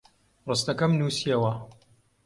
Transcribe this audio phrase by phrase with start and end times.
[0.49, 1.53] ڕستەکەم نووسییەوە.